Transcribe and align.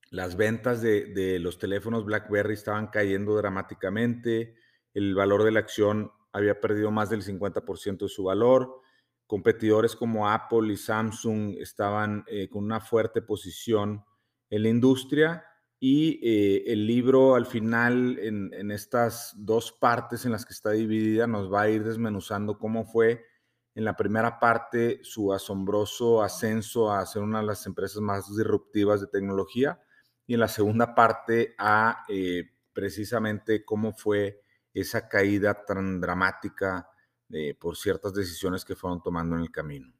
Las 0.09 0.35
ventas 0.35 0.81
de, 0.81 1.05
de 1.13 1.39
los 1.39 1.57
teléfonos 1.57 2.03
BlackBerry 2.03 2.55
estaban 2.55 2.87
cayendo 2.87 3.37
dramáticamente, 3.37 4.55
el 4.93 5.15
valor 5.15 5.43
de 5.43 5.51
la 5.51 5.61
acción 5.61 6.11
había 6.31 6.59
perdido 6.59 6.91
más 6.91 7.09
del 7.09 7.23
50% 7.23 8.05
de 8.05 8.09
su 8.09 8.23
valor. 8.23 8.81
Competidores 9.27 9.95
como 9.95 10.29
Apple 10.29 10.73
y 10.73 10.77
Samsung 10.77 11.55
estaban 11.59 12.23
eh, 12.27 12.49
con 12.49 12.63
una 12.63 12.79
fuerte 12.79 13.21
posición 13.21 14.03
en 14.49 14.63
la 14.63 14.69
industria 14.69 15.45
y 15.79 16.19
eh, 16.21 16.63
el 16.67 16.85
libro 16.85 17.35
al 17.35 17.45
final, 17.45 18.19
en, 18.19 18.71
estas 18.71 19.33
dos 19.37 19.71
partes 19.71 20.25
en 20.25 20.33
las 20.33 20.45
que 20.45 20.53
está 20.53 20.71
dividida, 20.71 21.25
nos 21.25 21.51
va 21.51 21.61
a 21.61 21.69
ir 21.69 21.85
desmenuzando 21.85 22.57
cómo 22.57 22.85
fue 22.85 23.25
en 23.75 23.85
la 23.85 23.95
primera 23.95 24.39
parte 24.39 24.99
su 25.03 25.31
asombroso 25.31 26.21
ascenso 26.21 26.91
a 26.91 27.05
ser 27.05 27.21
una 27.21 27.39
de 27.39 27.45
las 27.45 27.65
empresas 27.65 28.01
más 28.01 28.27
disruptivas 28.35 28.99
de 28.99 29.07
tecnología 29.07 29.79
y 30.27 30.33
en 30.33 30.41
la 30.41 30.49
segunda 30.49 30.93
parte 30.93 31.55
a 31.57 32.03
eh, 32.09 32.43
precisamente 32.73 33.63
cómo 33.63 33.93
fue 33.93 34.41
esa 34.79 35.07
caída 35.07 35.65
tan 35.65 35.99
dramática 35.99 36.89
por 37.59 37.77
ciertas 37.77 38.13
decisiones 38.13 38.65
que 38.65 38.75
fueron 38.75 39.03
tomando 39.03 39.35
en 39.35 39.43
el 39.43 39.51
camino. 39.51 39.93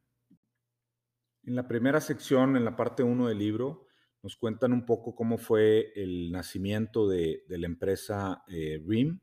En 1.44 1.56
la 1.56 1.68
primera 1.68 2.02
sección, 2.02 2.58
en 2.58 2.66
la 2.66 2.76
parte 2.76 3.04
1 3.04 3.28
del 3.28 3.38
libro, 3.38 3.88
nos 4.22 4.36
cuentan 4.36 4.74
un 4.74 4.86
poco 4.86 5.16
cómo 5.16 5.38
fue 5.38 5.92
el 5.96 6.32
nacimiento 6.32 7.08
de, 7.08 7.44
de 7.48 7.58
la 7.58 7.68
empresa 7.68 8.44
eh, 8.48 8.82
RIM, 8.86 9.20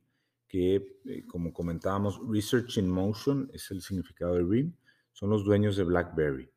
que 0.48 1.00
eh, 1.04 1.26
como 1.26 1.52
comentábamos, 1.52 2.20
Research 2.28 2.78
in 2.78 2.88
Motion 2.88 3.50
es 3.52 3.70
el 3.70 3.82
significado 3.82 4.34
de 4.34 4.44
RIM, 4.44 4.74
son 5.12 5.30
los 5.30 5.44
dueños 5.44 5.76
de 5.76 5.84
BlackBerry. 5.84 6.50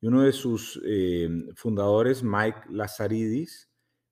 Y 0.00 0.06
uno 0.06 0.22
de 0.22 0.32
sus 0.32 0.80
eh, 0.84 1.28
fundadores, 1.56 2.22
Mike 2.22 2.60
Lazaridis, 2.70 3.69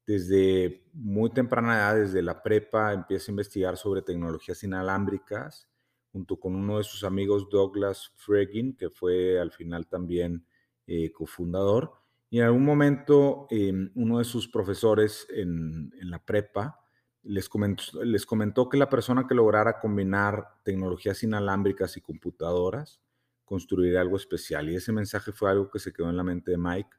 desde 0.09 0.89
muy 0.95 1.29
temprana 1.29 1.77
edad, 1.77 1.97
desde 1.97 2.23
la 2.23 2.43
prepa, 2.43 2.95
empieza 2.95 3.31
a 3.31 3.33
investigar 3.33 3.77
sobre 3.77 4.01
tecnologías 4.01 4.65
inalámbricas, 4.65 5.69
junto 6.11 6.41
con 6.41 6.55
uno 6.55 6.79
de 6.79 6.85
sus 6.85 7.05
amigos, 7.05 7.51
Douglas 7.51 8.11
Fregin, 8.17 8.75
que 8.75 8.89
fue 8.89 9.39
al 9.39 9.53
final 9.53 9.87
también 9.87 10.47
eh, 10.87 11.13
cofundador. 11.13 11.93
Y 12.31 12.39
en 12.39 12.47
algún 12.47 12.65
momento, 12.65 13.49
eh, 13.51 13.71
uno 13.97 14.17
de 14.17 14.25
sus 14.25 14.49
profesores 14.49 15.27
en, 15.29 15.93
la 16.01 16.25
prepa 16.25 16.81
les 17.23 17.47
comentó 17.51 18.71
que 18.71 18.79
la 18.79 18.89
persona 18.89 19.27
que 19.29 19.35
lograra 19.35 19.79
combinar 19.79 20.63
tecnologías 20.63 21.23
inalámbricas 21.23 21.99
y 21.99 22.01
computadoras 22.01 23.03
construiría 23.45 24.01
algo 24.01 24.17
especial. 24.17 24.71
Y 24.71 24.77
ese 24.77 24.93
mensaje 24.93 25.33
fue 25.33 25.51
algo 25.51 25.71
que 25.71 25.79
se 25.79 25.93
quedó 25.93 26.09
en 26.09 26.17
la 26.17 26.25
mente 26.25 26.53
de 26.53 26.57
Mike 26.57 26.97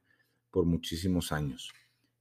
por 0.52 0.66
muchísimos 0.66 1.32
años. 1.32 1.74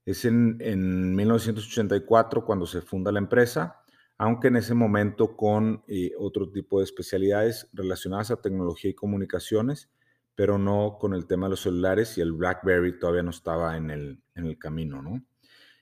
Es 0.09 0.25
en, 0.25 0.57
en 0.59 1.15
1984 1.15 2.43
cuando 2.43 2.65
se 2.65 2.81
funda 2.81 3.11
la 3.11 3.19
empresa, 3.19 3.83
aunque 4.17 4.47
en 4.47 4.55
ese 4.55 4.73
momento 4.73 5.37
con 5.37 5.83
eh, 5.87 6.13
otro 6.17 6.49
tipo 6.49 6.79
de 6.79 6.85
especialidades 6.85 7.69
relacionadas 7.73 8.31
a 8.31 8.41
tecnología 8.41 8.89
y 8.89 8.95
comunicaciones, 8.95 9.91
pero 10.33 10.57
no 10.57 10.97
con 10.99 11.13
el 11.13 11.27
tema 11.27 11.45
de 11.45 11.51
los 11.51 11.61
celulares 11.61 12.17
y 12.17 12.21
el 12.21 12.31
BlackBerry 12.31 12.97
todavía 12.97 13.21
no 13.21 13.29
estaba 13.29 13.77
en 13.77 13.91
el, 13.91 14.19
en 14.33 14.47
el 14.47 14.57
camino, 14.57 15.03
¿no? 15.03 15.23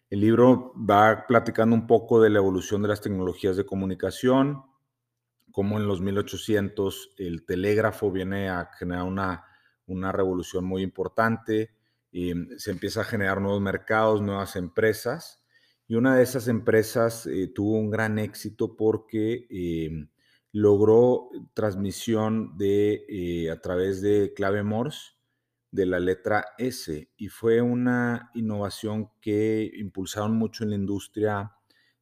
El 0.09 0.19
libro 0.19 0.73
va 0.77 1.25
platicando 1.25 1.73
un 1.73 1.87
poco 1.87 2.21
de 2.21 2.29
la 2.29 2.39
evolución 2.39 2.81
de 2.81 2.89
las 2.89 2.99
tecnologías 2.99 3.55
de 3.55 3.65
comunicación, 3.65 4.61
cómo 5.53 5.77
en 5.77 5.87
los 5.87 6.01
1800 6.01 7.13
el 7.17 7.45
telégrafo 7.45 8.11
viene 8.11 8.49
a 8.49 8.71
generar 8.77 9.05
una, 9.05 9.45
una 9.85 10.11
revolución 10.11 10.65
muy 10.65 10.81
importante, 10.81 11.76
se 12.11 12.71
empieza 12.71 13.01
a 13.01 13.05
generar 13.05 13.41
nuevos 13.41 13.61
mercados, 13.61 14.21
nuevas 14.21 14.55
empresas. 14.55 15.43
Y 15.87 15.95
una 15.95 16.15
de 16.15 16.23
esas 16.23 16.47
empresas 16.47 17.25
eh, 17.27 17.47
tuvo 17.53 17.77
un 17.77 17.89
gran 17.89 18.19
éxito 18.19 18.75
porque 18.75 19.47
eh, 19.49 20.07
logró 20.51 21.29
transmisión 21.53 22.57
de, 22.57 23.05
eh, 23.07 23.51
a 23.51 23.61
través 23.61 24.01
de 24.01 24.33
clave 24.35 24.63
Morse 24.63 25.13
de 25.71 25.85
la 25.85 25.99
letra 25.99 26.45
S 26.57 27.09
y 27.17 27.27
fue 27.27 27.61
una 27.61 28.31
innovación 28.33 29.11
que 29.21 29.69
impulsaron 29.75 30.33
mucho 30.35 30.63
en 30.63 30.71
la 30.71 30.75
industria 30.77 31.51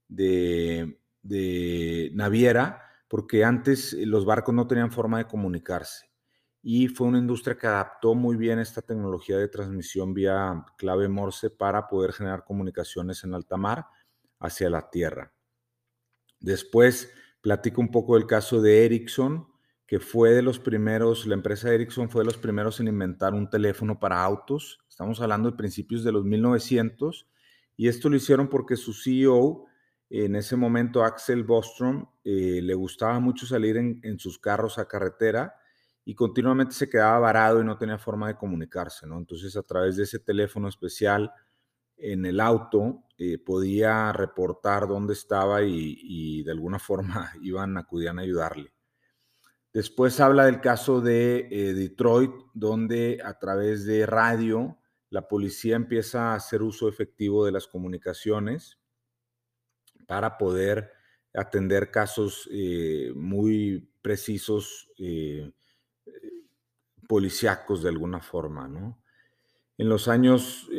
de, 0.07 0.99
de 1.23 2.11
naviera 2.13 2.81
porque 3.07 3.43
antes 3.43 3.93
los 3.93 4.25
barcos 4.25 4.53
no 4.53 4.67
tenían 4.67 4.91
forma 4.91 5.17
de 5.17 5.25
comunicarse 5.25 6.14
y 6.67 6.87
fue 6.87 7.05
una 7.05 7.19
industria 7.19 7.55
que 7.59 7.67
adaptó 7.67 8.15
muy 8.15 8.37
bien 8.37 8.57
esta 8.57 8.81
tecnología 8.81 9.37
de 9.37 9.47
transmisión 9.47 10.15
vía 10.15 10.65
clave 10.79 11.07
Morse 11.07 11.51
para 11.51 11.87
poder 11.87 12.11
generar 12.11 12.43
comunicaciones 12.43 13.23
en 13.23 13.35
alta 13.35 13.55
mar 13.55 13.85
hacia 14.39 14.71
la 14.71 14.89
Tierra. 14.89 15.31
Después 16.39 17.13
platico 17.39 17.81
un 17.81 17.91
poco 17.91 18.15
del 18.15 18.25
caso 18.25 18.63
de 18.63 18.83
Ericsson, 18.83 19.47
que 19.85 19.99
fue 19.99 20.31
de 20.31 20.41
los 20.41 20.57
primeros, 20.57 21.27
la 21.27 21.35
empresa 21.35 21.71
Ericsson 21.71 22.09
fue 22.09 22.21
de 22.21 22.25
los 22.25 22.39
primeros 22.39 22.79
en 22.79 22.87
inventar 22.87 23.35
un 23.35 23.47
teléfono 23.47 23.99
para 23.99 24.23
autos. 24.23 24.79
Estamos 24.89 25.21
hablando 25.21 25.51
de 25.51 25.57
principios 25.57 26.03
de 26.03 26.13
los 26.13 26.25
1900 26.25 27.27
y 27.77 27.89
esto 27.89 28.09
lo 28.09 28.15
hicieron 28.15 28.49
porque 28.49 28.75
su 28.75 28.91
CEO 28.95 29.67
en 30.09 30.35
ese 30.35 30.55
momento, 30.55 31.03
Axel 31.03 31.43
Bostrom, 31.43 32.07
eh, 32.23 32.59
le 32.63 32.73
gustaba 32.73 33.19
mucho 33.19 33.45
salir 33.45 33.77
en, 33.77 33.99
en 34.01 34.17
sus 34.17 34.39
carros 34.39 34.79
a 34.79 34.87
carretera 34.87 35.53
y 36.05 36.15
continuamente 36.15 36.73
se 36.73 36.89
quedaba 36.89 37.19
varado 37.19 37.61
y 37.61 37.65
no 37.65 37.77
tenía 37.77 37.97
forma 37.97 38.27
de 38.27 38.37
comunicarse, 38.37 39.07
¿no? 39.07 39.17
Entonces, 39.17 39.57
a 39.57 39.63
través 39.63 39.97
de 39.97 40.03
ese 40.03 40.19
teléfono 40.19 40.69
especial 40.69 41.31
en 41.97 42.25
el 42.25 42.39
auto, 42.39 43.03
eh, 43.17 43.37
podía 43.37 44.13
reportar 44.13 44.87
dónde 44.87 45.13
estaba 45.13 45.63
y, 45.63 45.97
y, 46.01 46.43
de 46.43 46.51
alguna 46.51 46.79
forma 46.79 47.31
iban, 47.41 47.77
acudían 47.77 48.19
a 48.19 48.21
ayudarle. 48.21 48.71
Después 49.73 50.21
habla 50.21 50.45
del 50.45 50.61
caso 50.61 51.01
de 51.01 51.49
eh, 51.51 51.73
Detroit, 51.73 52.31
donde 52.53 53.19
a 53.21 53.37
través 53.37 53.85
de 53.85 54.05
radio 54.05 54.77
la 55.09 55.27
policía 55.27 55.75
empieza 55.75 56.31
a 56.31 56.35
hacer 56.35 56.61
uso 56.61 56.87
efectivo 56.87 57.45
de 57.45 57.51
las 57.51 57.67
comunicaciones 57.67 58.79
para 60.07 60.37
poder 60.37 60.91
atender 61.33 61.91
casos 61.91 62.47
eh, 62.51 63.11
muy 63.15 63.91
precisos, 64.01 64.89
eh, 64.97 65.51
policíacos 67.07 67.83
de 67.83 67.89
alguna 67.89 68.21
forma, 68.21 68.67
¿no? 68.67 69.01
En 69.77 69.89
los 69.89 70.07
años 70.07 70.69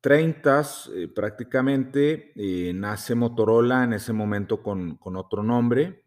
30 0.00 0.62
eh, 0.94 1.08
prácticamente 1.08 2.32
nace 2.74 3.14
Motorola 3.14 3.84
en 3.84 3.94
ese 3.94 4.12
momento 4.12 4.62
con, 4.62 4.98
otro 5.02 5.42
nombre. 5.42 6.04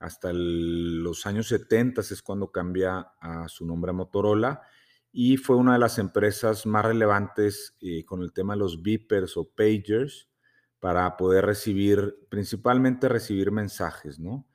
Hasta 0.00 0.32
los 0.32 1.26
años 1.26 1.48
70 1.48 2.00
es 2.00 2.22
cuando 2.22 2.50
cambia 2.50 3.12
a 3.20 3.48
su 3.48 3.66
nombre 3.66 3.90
a 3.90 3.94
Motorola 3.94 4.62
y 5.12 5.36
fue 5.36 5.56
una 5.56 5.74
de 5.74 5.78
las 5.78 5.98
empresas 5.98 6.66
más 6.66 6.84
relevantes 6.84 7.76
con 8.06 8.22
el 8.22 8.32
tema 8.32 8.54
de 8.54 8.60
los 8.60 8.82
beepers 8.82 9.36
o 9.36 9.48
pagers 9.48 10.30
para 10.80 11.16
poder 11.16 11.44
recibir, 11.44 12.26
principalmente 12.30 13.08
recibir 13.08 13.52
mensajes, 13.52 14.18
¿no? 14.18 14.46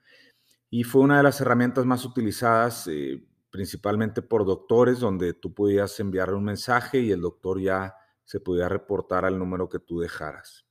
Y 0.70 0.84
fue 0.84 1.04
una 1.04 1.18
de 1.18 1.24
las 1.24 1.40
herramientas 1.40 1.86
más 1.86 2.04
utilizadas 2.04 2.88
eh, 2.88 3.24
principalmente 3.56 4.22
por 4.22 4.46
doctores, 4.46 5.00
donde 5.00 5.34
tú 5.34 5.54
podías 5.54 5.98
enviarle 6.02 6.36
un 6.36 6.44
mensaje 6.44 7.00
y 7.00 7.14
el 7.14 7.22
doctor 7.22 7.62
ya 7.62 7.96
se 8.26 8.42
podía 8.42 8.68
reportar 8.68 9.24
al 9.24 9.40
número 9.40 9.70
que 9.70 9.80
tú 9.80 10.02
dejaras. 10.02 10.66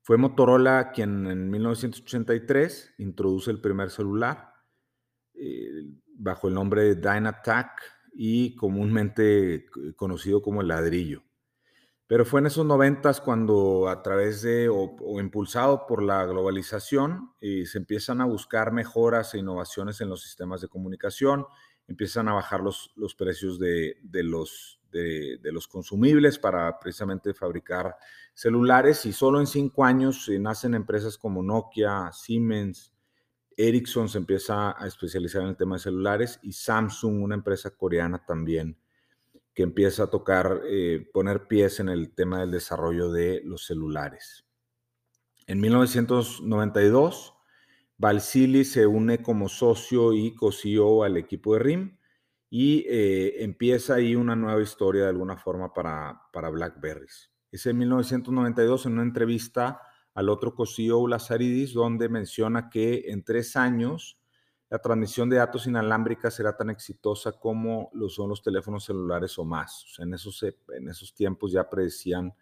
Fue 0.00 0.16
Motorola 0.16 0.92
quien 0.92 1.26
en 1.26 1.50
1983 1.50 2.94
introduce 2.96 3.50
el 3.50 3.60
primer 3.60 3.90
celular 3.90 4.54
eh, 5.34 5.84
bajo 6.14 6.48
el 6.48 6.54
nombre 6.54 6.84
de 6.84 6.94
Dynatac 6.94 7.82
y 8.14 8.56
comúnmente 8.56 9.66
conocido 9.94 10.40
como 10.40 10.62
el 10.62 10.68
ladrillo. 10.68 11.22
Pero 12.08 12.24
fue 12.24 12.40
en 12.40 12.46
esos 12.46 12.64
noventas 12.64 13.20
cuando 13.20 13.88
a 13.88 14.02
través 14.02 14.42
de 14.42 14.68
o, 14.68 15.20
impulsado 15.20 15.86
por 15.86 16.02
la 16.02 16.24
globalización 16.24 17.32
eh, 17.40 17.66
se 17.66 17.78
empiezan 17.78 18.20
a 18.20 18.26
buscar 18.26 18.72
mejoras 18.72 19.34
e 19.34 19.38
innovaciones 19.38 20.00
en 20.00 20.08
los 20.08 20.22
sistemas 20.22 20.60
de 20.60 20.68
comunicación, 20.68 21.46
empiezan 21.88 22.28
a 22.28 22.34
bajar 22.34 22.60
los, 22.60 22.92
los 22.94 23.16
precios 23.16 23.58
de, 23.58 23.98
de 24.02 24.22
los, 24.22 24.80
de, 24.92 25.40
los 25.52 25.66
consumibles 25.66 26.38
para 26.38 26.78
precisamente 26.78 27.34
fabricar 27.34 27.96
celulares 28.34 29.04
y 29.06 29.12
solo 29.12 29.40
en 29.40 29.46
cinco 29.48 29.84
años 29.84 30.28
eh, 30.28 30.38
nacen 30.38 30.74
empresas 30.74 31.18
como 31.18 31.42
Nokia, 31.42 32.10
Siemens, 32.12 32.92
Ericsson 33.56 34.08
se 34.08 34.18
empieza 34.18 34.80
a 34.80 34.86
especializar 34.86 35.42
en 35.42 35.48
el 35.48 35.56
tema 35.56 35.76
de 35.76 35.82
celulares 35.82 36.38
y 36.42 36.52
Samsung, 36.52 37.22
una 37.22 37.34
empresa 37.34 37.70
coreana 37.70 38.24
también 38.24 38.76
que 39.56 39.62
empieza 39.62 40.04
a 40.04 40.10
tocar, 40.10 40.60
eh, 40.68 41.08
poner 41.14 41.48
pies 41.48 41.80
en 41.80 41.88
el 41.88 42.14
tema 42.14 42.40
del 42.40 42.50
desarrollo 42.50 43.10
de 43.10 43.40
los 43.42 43.64
celulares. 43.64 44.44
En 45.46 45.60
1992, 45.60 47.32
Valsili 47.96 48.66
se 48.66 48.86
une 48.86 49.22
como 49.22 49.48
socio 49.48 50.12
y 50.12 50.34
co-CEO 50.34 51.04
al 51.04 51.16
equipo 51.16 51.54
de 51.54 51.60
RIM 51.60 51.98
y 52.50 52.84
eh, 52.86 53.42
empieza 53.44 53.94
ahí 53.94 54.14
una 54.14 54.36
nueva 54.36 54.60
historia 54.60 55.04
de 55.04 55.08
alguna 55.08 55.38
forma 55.38 55.72
para, 55.72 56.20
para 56.34 56.50
BlackBerries. 56.50 57.32
Es 57.50 57.64
en 57.64 57.78
1992 57.78 58.84
en 58.84 58.92
una 58.92 59.04
entrevista 59.04 59.80
al 60.12 60.28
otro 60.28 60.54
co-CEO 60.54 61.08
Lazaridis 61.08 61.72
donde 61.72 62.10
menciona 62.10 62.68
que 62.68 63.04
en 63.06 63.24
tres 63.24 63.56
años 63.56 64.18
la 64.68 64.78
transmisión 64.78 65.28
de 65.30 65.36
datos 65.36 65.66
inalámbrica 65.66 66.30
será 66.30 66.56
tan 66.56 66.70
exitosa 66.70 67.32
como 67.32 67.90
lo 67.92 68.08
son 68.08 68.30
los 68.30 68.42
teléfonos 68.42 68.84
celulares 68.84 69.38
o 69.38 69.44
más. 69.44 69.96
en, 69.98 70.14
esos, 70.14 70.42
en 70.42 70.88
esos 70.88 71.14
tiempos 71.14 71.52
ya 71.52 71.68
predecían 71.68 72.34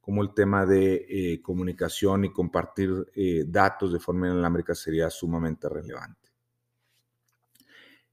cómo 0.00 0.22
el 0.22 0.34
tema 0.34 0.66
de 0.66 1.06
eh, 1.08 1.42
comunicación 1.42 2.24
y 2.24 2.32
compartir 2.32 2.90
eh, 3.14 3.44
datos 3.46 3.92
de 3.92 4.00
forma 4.00 4.28
inalámbrica 4.28 4.74
sería 4.74 5.08
sumamente 5.08 5.68
relevante. 5.68 6.28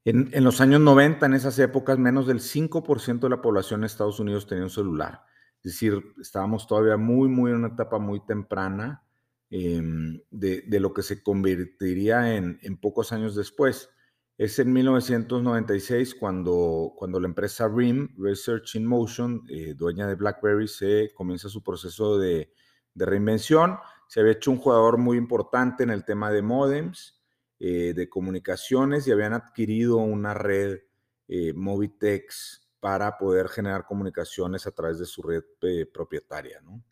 En, 0.05 0.29
en, 0.31 0.43
los 0.45 0.61
años 0.61 0.79
90, 0.79 1.25
en 1.25 1.33
esas 1.33 1.59
épocas, 1.59 1.97
menos 1.97 2.27
del 2.27 2.39
5% 2.39 3.19
de 3.19 3.29
la 3.29 3.41
población 3.41 3.81
en 3.81 3.85
Estados 3.85 4.21
Unidos 4.21 4.47
tenía 4.47 4.63
un 4.63 4.69
celular. 4.69 5.25
Es 5.57 5.73
decir, 5.73 6.01
estábamos 6.21 6.65
todavía 6.65 6.95
muy, 6.95 7.27
muy 7.27 7.51
en 7.51 7.57
una 7.57 7.67
etapa 7.67 7.99
muy 7.99 8.21
temprana 8.25 9.03
Em, 9.49 10.21
de, 10.29 10.79
lo 10.79 10.93
que 10.93 11.03
se 11.03 11.23
convertiría 11.23 12.35
en, 12.35 12.77
pocos 12.81 13.13
años 13.13 13.35
después. 13.35 13.89
Es 14.37 14.59
en 14.59 14.71
1996 14.73 16.15
cuando, 16.15 16.93
cuando 16.95 17.19
la 17.19 17.27
empresa 17.27 17.67
RIM, 17.67 18.09
Research 18.17 18.75
in 18.75 18.85
Motion, 18.85 19.43
eh, 19.49 19.73
dueña 19.73 20.05
de 20.07 20.15
BlackBerry, 20.15 20.67
se 20.67 21.11
comienza 21.15 21.49
su 21.49 21.63
proceso 21.63 22.17
de, 22.17 22.51
reinvención. 22.95 23.77
Se 24.07 24.19
había 24.19 24.33
hecho 24.33 24.51
un 24.51 24.57
jugador 24.57 24.97
muy 24.97 25.17
importante 25.17 25.83
en 25.83 25.91
el 25.91 26.03
tema 26.03 26.31
de 26.31 26.41
modems, 26.41 27.21
eh, 27.59 27.93
de 27.95 28.09
comunicaciones 28.09 29.07
y 29.07 29.11
habían 29.11 29.33
adquirido 29.33 29.97
una 29.97 30.33
red 30.33 30.79
eh, 31.27 31.53
Movitex 31.53 32.67
para 32.79 33.17
poder 33.17 33.49
generar 33.49 33.85
comunicaciones 33.85 34.65
a 34.67 34.71
través 34.71 34.99
de 34.99 35.05
su 35.05 35.21
red 35.21 35.43
propietaria. 35.93 36.59
¿no? 36.61 36.83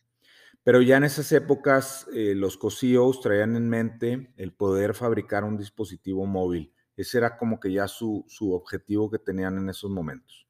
Pero 0.66 0.82
ya 0.82 0.96
en 0.96 1.04
esas 1.04 1.30
épocas 1.30 2.08
eh, 2.12 2.34
los 2.34 2.56
co-CEOs 2.56 3.20
traían 3.20 3.54
en 3.54 3.68
mente 3.68 4.34
el 4.36 4.52
poder 4.52 4.94
fabricar 4.94 5.44
un 5.44 5.56
dispositivo 5.56 6.26
móvil. 6.26 6.74
Ese 6.96 7.18
era 7.18 7.38
como 7.38 7.60
que 7.60 7.70
ya 7.70 7.86
su, 7.86 8.24
su 8.26 8.52
objetivo 8.52 9.08
que 9.08 9.20
tenían 9.20 9.58
en 9.58 9.68
esos 9.68 9.92
momentos. 9.92 10.48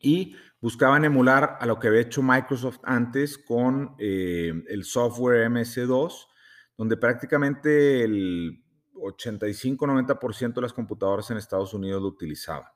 Y 0.00 0.36
buscaban 0.60 1.04
emular 1.04 1.58
a 1.58 1.66
lo 1.66 1.80
que 1.80 1.88
había 1.88 2.02
hecho 2.02 2.22
Microsoft 2.22 2.78
antes 2.84 3.36
con 3.36 3.96
eh, 3.98 4.52
el 4.68 4.84
software 4.84 5.50
MS2, 5.50 6.28
donde 6.76 6.96
prácticamente 6.96 8.04
el 8.04 8.62
85-90% 8.94 10.54
de 10.54 10.62
las 10.62 10.72
computadoras 10.72 11.32
en 11.32 11.38
Estados 11.38 11.74
Unidos 11.74 12.00
lo 12.00 12.06
utilizaban. 12.06 12.70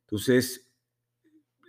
Entonces, 0.00 0.65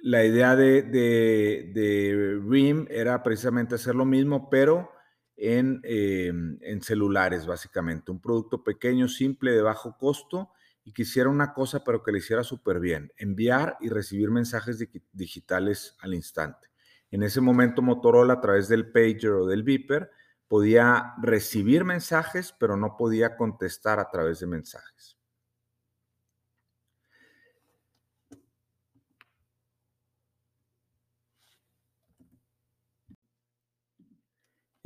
la 0.03 0.23
idea 0.23 0.55
de, 0.55 0.83
de, 0.83 2.39
RIM 2.47 2.87
era 2.89 3.23
precisamente 3.23 3.75
hacer 3.75 3.95
lo 3.95 4.05
mismo, 4.05 4.49
pero 4.49 4.91
en, 5.35 5.81
eh, 5.83 6.31
en, 6.61 6.81
celulares, 6.81 7.45
básicamente. 7.45 8.11
Un 8.11 8.21
producto 8.21 8.63
pequeño, 8.63 9.07
simple, 9.07 9.51
de 9.51 9.61
bajo 9.61 9.97
costo 9.97 10.51
y 10.83 10.93
que 10.93 11.01
hiciera 11.03 11.29
una 11.29 11.53
cosa, 11.53 11.83
pero 11.83 12.03
que 12.03 12.11
le 12.11 12.19
hiciera 12.19 12.43
súper 12.43 12.79
bien. 12.79 13.11
Enviar 13.17 13.77
y 13.81 13.89
recibir 13.89 14.31
mensajes 14.31 14.83
digitales 15.11 15.95
al 15.99 16.13
instante. 16.13 16.69
En 17.11 17.23
ese 17.23 17.41
momento 17.41 17.81
Motorola, 17.81 18.33
a 18.33 18.41
través 18.41 18.67
del 18.67 18.91
pager 18.91 19.31
o 19.31 19.45
del 19.45 19.63
beeper, 19.63 20.11
podía 20.47 21.13
recibir 21.21 21.83
mensajes, 21.83 22.53
pero 22.57 22.77
no 22.77 22.95
podía 22.97 23.35
contestar 23.35 23.99
a 23.99 24.09
través 24.09 24.39
de 24.39 24.47
mensajes. 24.47 25.16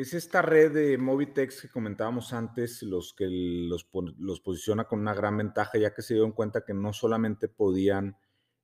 Es 0.01 0.15
esta 0.15 0.41
red 0.41 0.71
de 0.71 0.97
Movitex 0.97 1.61
que 1.61 1.69
comentábamos 1.69 2.33
antes, 2.33 2.81
los 2.81 3.13
que 3.13 3.27
los, 3.29 3.83
posiciona 4.41 4.85
con 4.85 4.99
una 4.99 5.13
gran 5.13 5.37
ventaja, 5.37 5.77
ya 5.77 5.93
que 5.93 6.01
se 6.01 6.15
dieron 6.15 6.31
cuenta 6.31 6.65
que 6.65 6.73
no 6.73 6.91
solamente 6.91 7.47
podían 7.47 8.17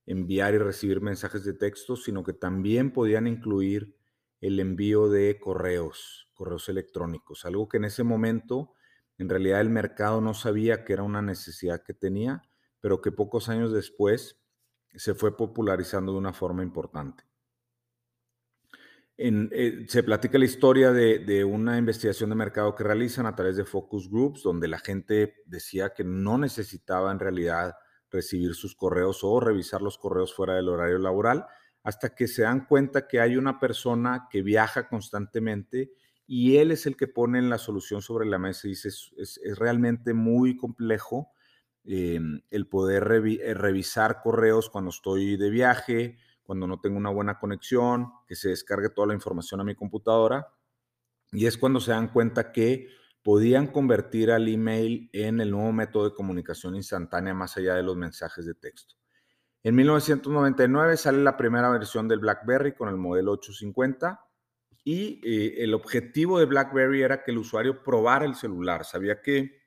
enviar 0.07 0.55
y 0.55 0.57
recibir 0.57 0.99
mensajes 0.99 1.45
de 1.45 1.53
texto, 1.53 1.95
sino 1.95 2.23
que 2.23 2.33
también 2.33 2.91
podían 2.91 3.27
incluir 3.27 3.95
el 4.41 4.59
envío 4.59 5.09
de 5.09 5.39
correos, 5.39 6.27
correos 6.33 6.69
electrónicos, 6.69 7.45
algo 7.45 7.69
que 7.69 7.77
en 7.77 7.85
ese 7.85 8.03
momento 8.03 8.73
en 9.19 9.29
realidad 9.29 9.61
el 9.61 9.69
mercado 9.69 10.21
no 10.21 10.33
sabía 10.33 10.83
que 10.83 10.93
era 10.93 11.03
una 11.03 11.21
necesidad 11.21 11.83
que 11.83 11.93
tenía, 11.93 12.49
pero 12.79 12.99
que 12.99 13.11
pocos 13.11 13.47
años 13.47 13.71
después 13.71 14.41
se 14.95 15.13
fue 15.13 15.37
popularizando 15.37 16.13
de 16.13 16.17
una 16.17 16.33
forma 16.33 16.63
importante. 16.63 17.26
Eh, 19.19 19.85
se 19.87 20.03
platica 20.03 20.37
la 20.37 20.45
historia 20.45 20.91
de, 20.91 21.43
una 21.43 21.77
investigación 21.77 22.29
de 22.29 22.35
mercado 22.35 22.75
que 22.75 22.83
realizan 22.83 23.25
a 23.25 23.35
través 23.35 23.57
de 23.57 23.65
focus 23.65 24.09
groups, 24.09 24.43
donde 24.43 24.67
la 24.67 24.77
gente 24.77 25.41
decía 25.47 25.93
que 25.93 26.03
no 26.03 26.37
necesitaba 26.37 27.11
en 27.11 27.19
realidad 27.19 27.75
recibir 28.11 28.53
sus 28.53 28.75
correos 28.75 29.23
o 29.23 29.39
revisar 29.39 29.81
los 29.81 29.97
correos 29.97 30.35
fuera 30.35 30.53
del 30.53 30.69
horario 30.69 30.99
laboral, 30.99 31.47
hasta 31.83 32.13
que 32.13 32.27
se 32.27 32.43
dan 32.43 32.65
cuenta 32.65 33.07
que 33.07 33.19
hay 33.19 33.37
una 33.37 33.59
persona 33.59 34.27
que 34.29 34.43
viaja 34.43 34.87
constantemente 34.87 35.93
y 36.27 36.57
él 36.57 36.71
es 36.71 36.85
el 36.85 36.95
que 36.95 37.07
pone 37.07 37.41
la 37.41 37.57
solución 37.57 38.01
sobre 38.01 38.27
la 38.27 38.37
mesa 38.37 38.67
y 38.67 38.71
dice, 38.71 38.89
es, 38.89 39.39
realmente 39.55 40.13
muy 40.13 40.57
complejo 40.57 41.31
em, 41.85 42.41
el 42.51 42.67
poder 42.67 43.03
eh, 43.03 43.53
revisar 43.53 44.21
correos 44.21 44.69
cuando 44.69 44.89
estoy 44.89 45.37
de 45.37 45.49
viaje, 45.49 46.17
cuando 46.47 46.65
no 46.65 46.79
tengo 46.79 46.97
una 46.97 47.09
buena 47.09 47.37
conexión, 47.37 48.09
que 48.25 48.33
se 48.33 48.49
descargue 48.49 48.89
toda 48.89 49.07
la 49.07 49.13
información 49.13 49.59
a 49.59 49.65
mi 49.65 49.75
computadora. 49.75 50.47
Y 51.33 51.45
es 51.45 51.57
cuando 51.57 51.81
se 51.81 51.91
dan 51.91 52.07
cuenta 52.07 52.53
que 52.53 52.87
podían 53.21 53.67
convertir 53.67 54.31
al 54.31 54.47
email 54.47 55.09
en 55.11 55.41
el 55.41 55.51
nuevo 55.51 55.73
método 55.73 56.05
de 56.05 56.15
comunicación 56.15 56.77
instantánea 56.77 57.33
más 57.33 57.57
allá 57.57 57.75
de 57.75 57.83
los 57.83 57.97
mensajes 57.97 58.45
de 58.45 58.55
texto. 58.55 58.95
En 59.61 59.75
1999 59.75 60.95
sale 60.95 61.21
la 61.21 61.35
primera 61.35 61.69
versión 61.69 62.07
del 62.07 62.19
BlackBerry 62.19 62.75
con 62.75 62.87
el 62.87 62.95
modelo 62.95 63.33
850 63.33 64.21
y 64.85 65.19
eh, 65.25 65.65
el 65.65 65.73
objetivo 65.73 66.39
de 66.39 66.45
BlackBerry 66.45 67.01
era 67.01 67.25
que 67.25 67.31
el 67.31 67.39
usuario 67.39 67.83
probara 67.83 68.23
el 68.23 68.35
celular. 68.35 68.85
Sabía 68.85 69.21
que 69.21 69.63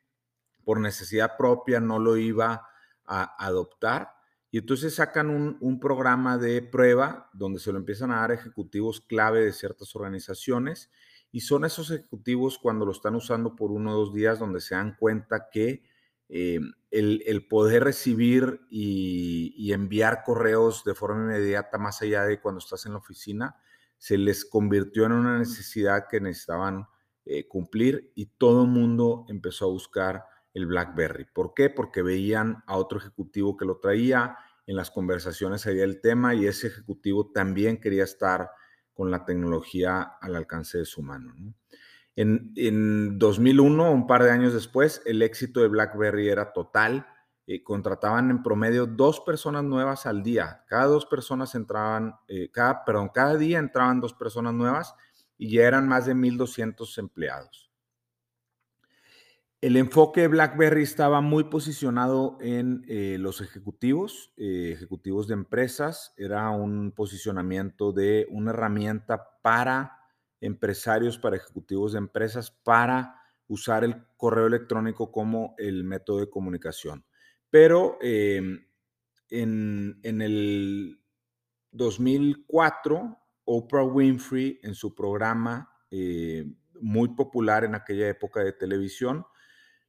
por 0.63 0.79
necesidad 0.79 1.37
propia 1.37 1.79
no 1.79 1.99
lo 1.99 2.17
iba 2.17 2.67
a 3.05 3.45
adoptar 3.45 4.09
y 4.51 4.57
entonces 4.57 4.95
sacan 4.95 5.29
un, 5.29 5.79
programa 5.79 6.37
de 6.37 6.61
prueba 6.61 7.29
donde 7.33 7.59
se 7.59 7.71
lo 7.71 7.77
empiezan 7.77 8.11
a 8.11 8.17
dar 8.17 8.33
ejecutivos 8.33 8.99
clave 8.99 9.45
de 9.45 9.53
ciertas 9.53 9.95
organizaciones 9.95 10.91
y 11.31 11.39
son 11.39 11.63
esos 11.63 11.89
ejecutivos 11.89 12.59
cuando 12.59 12.85
lo 12.85 12.91
están 12.91 13.15
usando 13.15 13.55
por 13.55 13.71
uno 13.71 13.93
o 13.93 13.95
dos 13.95 14.13
días 14.13 14.39
donde 14.39 14.59
se 14.59 14.75
dan 14.75 14.97
cuenta 14.99 15.47
que 15.49 15.83
eh, 16.27 16.59
el, 16.91 17.47
poder 17.47 17.85
recibir 17.85 18.59
y, 18.69 19.71
enviar 19.71 20.23
correos 20.25 20.83
de 20.83 20.95
forma 20.95 21.23
inmediata 21.23 21.77
más 21.77 22.01
allá 22.01 22.25
de 22.25 22.41
cuando 22.41 22.59
estás 22.59 22.85
en 22.85 22.91
la 22.91 22.97
oficina 22.97 23.55
se 23.97 24.17
les 24.17 24.43
convirtió 24.43 25.05
en 25.05 25.13
una 25.13 25.39
necesidad 25.39 26.07
que 26.09 26.19
necesitaban 26.19 26.87
eh, 27.23 27.47
cumplir 27.47 28.11
y 28.15 28.25
todo 28.25 28.63
el 28.63 28.69
mundo 28.69 29.25
empezó 29.29 29.65
a 29.65 29.69
buscar 29.69 30.25
el 30.53 30.65
BlackBerry. 30.65 31.25
¿Por 31.33 31.53
qué? 31.53 31.69
Porque 31.69 32.01
veían 32.01 32.63
a 32.67 32.77
otro 32.77 32.99
ejecutivo 32.99 33.57
que 33.57 33.65
lo 33.65 33.79
traía, 33.79 34.37
en 34.67 34.75
las 34.75 34.91
conversaciones 34.91 35.65
había 35.67 35.83
el 35.83 36.01
tema 36.01 36.35
y 36.35 36.45
ese 36.45 36.67
ejecutivo 36.67 37.31
también 37.31 37.79
quería 37.79 38.03
estar 38.03 38.49
con 38.93 39.11
la 39.11 39.25
tecnología 39.25 40.01
al 40.21 40.35
alcance 40.35 40.77
de 40.77 40.85
su 40.85 41.01
mano. 41.01 41.33
En, 42.15 42.53
en, 42.55 43.17
2001, 43.17 43.91
un 43.91 44.05
par 44.05 44.23
de 44.23 44.31
años 44.31 44.53
después, 44.53 45.01
el 45.05 45.21
éxito 45.21 45.61
de 45.61 45.69
BlackBerry 45.69 46.29
era 46.29 46.53
total. 46.53 47.07
Eh, 47.47 47.63
contrataban 47.63 48.29
en 48.29 48.43
promedio 48.43 48.85
dos 48.85 49.19
personas 49.21 49.63
nuevas 49.63 50.05
al 50.05 50.21
día. 50.21 50.63
Cada 50.67 50.85
dos 50.85 51.05
personas 51.05 51.55
entraban, 51.55 52.15
eh, 52.27 52.51
cada, 52.51 52.85
perdón, 52.85 53.09
cada 53.13 53.35
día 53.35 53.59
entraban 53.59 53.99
dos 53.99 54.13
personas 54.13 54.53
nuevas 54.53 54.93
y 55.37 55.51
ya 55.51 55.63
eran 55.63 55.87
más 55.87 56.05
de 56.05 56.13
1.200 56.13 56.97
empleados. 56.99 57.70
El 59.61 59.77
enfoque 59.77 60.21
de 60.21 60.27
BlackBerry 60.27 60.81
estaba 60.81 61.21
muy 61.21 61.43
posicionado 61.43 62.35
en 62.41 62.83
eh, 62.87 63.17
los 63.19 63.41
ejecutivos, 63.41 64.33
eh, 64.35 64.71
ejecutivos 64.73 65.27
de 65.27 65.35
empresas. 65.35 66.15
Era 66.17 66.49
un 66.49 66.91
posicionamiento 66.93 67.91
de 67.91 68.25
una 68.31 68.49
herramienta 68.49 69.39
para 69.43 69.99
empresarios, 70.39 71.19
para 71.19 71.35
ejecutivos 71.35 71.91
de 71.91 71.99
empresas, 71.99 72.49
para 72.49 73.21
usar 73.47 73.83
el 73.83 74.03
correo 74.17 74.47
electrónico 74.47 75.11
como 75.11 75.53
el 75.59 75.83
método 75.83 76.21
de 76.21 76.29
comunicación. 76.31 77.05
Pero 77.51 77.99
em, 78.01 78.65
en, 79.29 79.99
en 80.01 80.21
el 80.23 80.99
2004, 81.69 83.15
Oprah 83.45 83.83
Winfrey, 83.83 84.59
en 84.63 84.73
su 84.73 84.95
programa 84.95 85.71
eh, 85.91 86.51
muy 86.81 87.09
popular 87.09 87.63
en 87.63 87.75
aquella 87.75 88.09
época 88.09 88.43
de 88.43 88.53
televisión, 88.53 89.23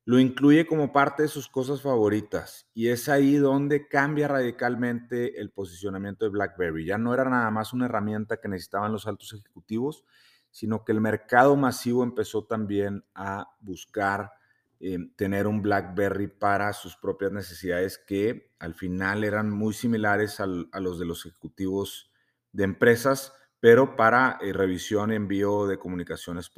lo 0.04 0.18
incluye 0.18 0.66
como 0.66 0.92
parte 0.92 1.22
de 1.22 1.28
sus 1.28 1.48
cosas 1.48 1.80
favoritas 1.80 2.68
y 2.74 2.88
es 2.88 3.08
ahí 3.08 3.36
donde 3.36 3.86
cambia 3.86 4.26
radicalmente 4.26 5.40
el 5.40 5.50
posicionamiento 5.50 6.24
de 6.24 6.32
BlackBerry. 6.32 6.86
Ya 6.86 6.98
no 6.98 7.14
era 7.14 7.24
nada 7.24 7.50
más 7.50 7.72
una 7.72 7.86
herramienta 7.86 8.38
que 8.38 8.48
necesitaban 8.48 8.92
los 8.92 9.06
altos 9.06 9.32
ejecutivos, 9.32 10.04
sino 10.50 10.84
que 10.84 10.92
el 10.92 11.00
mercado 11.00 11.56
masivo 11.56 12.02
empezó 12.02 12.44
también 12.44 13.04
a 13.14 13.48
buscar 13.60 14.32
eh, 14.80 14.98
tener 15.14 15.46
un 15.46 15.62
BlackBerry 15.62 16.26
para 16.26 16.72
sus 16.72 16.96
propias 16.96 17.30
necesidades 17.30 17.96
que 17.96 18.52
al 18.58 18.74
final 18.74 19.22
eran 19.22 19.50
muy 19.50 19.72
similares 19.72 20.40
a 20.40 20.46
los 20.46 20.98
de 20.98 21.06
los 21.06 21.24
ejecutivos 21.26 22.10
de 22.50 22.64
empresas, 22.64 23.32
pero 23.60 23.94
para 23.94 24.38
eh, 24.42 24.52
revisión 24.52 25.12
envío 25.12 25.68
de 25.68 25.78
comunicaciones 25.78 26.50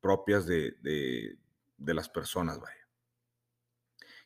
propias 0.00 0.46
de, 0.46 1.36
de 1.78 1.94
las 1.94 2.08
personas, 2.08 2.58
vaya. 2.58 2.77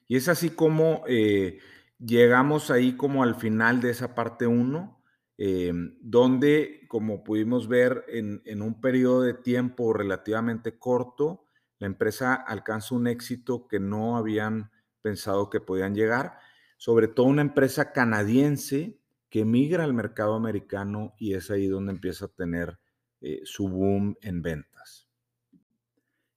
Y 0.09 0.17
es 0.17 0.29
así 0.29 0.51
como 0.51 1.05
eh, 1.07 1.59
llegamos 1.99 2.71
ahí 2.71 2.97
como 2.97 3.23
al 3.23 3.35
final 3.35 3.81
de 3.81 3.91
esa 3.91 4.15
parte 4.15 4.47
1, 4.47 5.03
em, 5.39 5.97
donde, 6.01 6.87
como 6.89 7.25
pudimos 7.25 7.69
ver, 7.69 8.05
en, 8.09 8.43
en, 8.45 8.63
un 8.63 8.81
periodo 8.81 9.23
de 9.23 9.35
tiempo 9.35 9.93
relativamente 9.93 10.79
corto, 10.79 11.47
la 11.79 11.87
empresa 11.87 12.35
alcanza 12.35 12.95
un 12.95 13.07
éxito 13.07 13.67
que 13.67 13.81
no 13.81 14.17
habían 14.17 14.71
pensado 15.01 15.51
que 15.51 15.61
podían 15.61 15.95
llegar, 15.95 16.39
sobre 16.77 17.09
todo 17.09 17.27
una 17.27 17.43
empresa 17.43 17.93
canadiense 17.93 18.99
que 19.29 19.45
migra 19.45 19.85
al 19.85 19.95
mercado 19.95 20.35
americano 20.35 21.15
y 21.19 21.35
es 21.35 21.51
ahí 21.51 21.67
donde 21.67 21.93
empieza 21.93 22.27
a 22.27 22.29
tener 22.29 22.79
eh, 23.21 23.41
su 23.45 23.69
boom 23.69 24.17
en 24.21 24.43
ventas. 24.43 24.72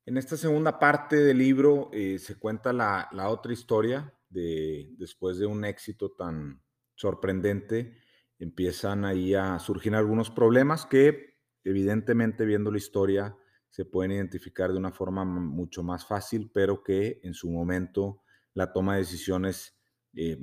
En 0.08 0.18
esta 0.18 0.38
segunda 0.38 0.78
parte 0.78 1.16
del 1.16 1.40
libro 1.40 1.90
eh, 1.92 2.20
se 2.20 2.38
cuenta 2.38 2.72
la, 2.72 3.10
otra 3.28 3.54
historia 3.54 4.14
de 4.30 4.94
después 5.00 5.40
de 5.40 5.48
un 5.48 5.66
éxito 5.66 6.12
tan 6.12 6.62
sorprendente, 6.94 7.98
empiezan 8.38 9.04
ahí 9.04 9.34
a 9.34 9.58
surgir 9.58 9.96
algunos 9.96 10.30
problemas 10.30 10.86
que 10.86 11.40
evidentemente 11.64 12.46
viendo 12.46 12.70
la 12.72 12.78
historia 12.78 13.36
se 13.70 13.84
pueden 13.84 14.12
identificar 14.12 14.72
de 14.72 14.78
una 14.78 14.92
forma 14.92 15.26
mucho 15.26 15.82
más 15.82 16.06
fácil, 16.06 16.52
pero 16.54 16.84
que 16.84 17.20
en 17.24 17.34
su 17.34 17.50
momento 17.50 18.22
la 18.54 18.72
toma 18.72 18.94
de 18.94 19.00
decisiones 19.00 19.76
eh, 20.14 20.38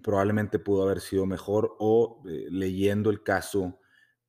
probablemente 0.00 0.60
pudo 0.60 0.84
haber 0.84 1.00
sido 1.00 1.26
mejor 1.26 1.74
o 1.80 2.22
eh, 2.28 2.46
leyendo 2.50 3.10
el 3.10 3.24
caso 3.24 3.80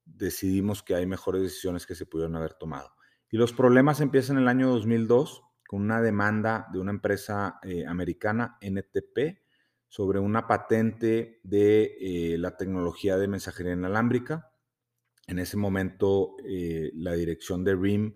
decidimos 0.04 0.82
que 0.82 0.96
hay 0.96 1.06
mejores 1.06 1.44
decisiones 1.44 1.86
que 1.86 1.94
se 1.94 2.08
pudieron 2.08 2.36
haber 2.36 2.56
tomado. 2.56 2.92
Y 3.32 3.38
los 3.38 3.54
problemas 3.54 4.02
empiezan 4.02 4.36
en 4.36 4.44
el 4.44 4.50
año 4.50 4.70
2002 4.70 5.44
con 5.66 5.84
una 5.84 6.02
demanda 6.02 6.68
de 6.74 6.80
una 6.80 6.92
empresa 6.92 7.60
eh, 7.64 7.86
americana, 7.88 8.58
NTP, 8.60 9.40
sobre 9.88 10.20
una 10.20 10.48
patente 10.48 11.40
de 11.44 11.96
eh, 12.02 12.38
la 12.38 12.58
tecnología 12.58 13.18
de 13.18 13.30
mensajería 13.30 13.72
inalámbrica. 13.72 14.52
En 15.28 15.40
ese 15.40 15.56
momento, 15.56 16.36
eh, 16.44 16.92
la 16.94 17.14
dirección 17.14 17.64
de 17.64 17.76
RIM 17.76 18.16